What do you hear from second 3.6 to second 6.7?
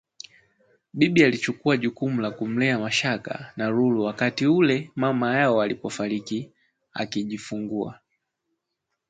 Lulu wakati ule mama yao alipofariki